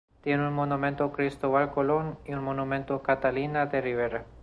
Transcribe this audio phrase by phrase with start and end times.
[0.23, 4.25] Tiene un monumento a Cristóbal Colón y un monumento a Catalina de Ribera.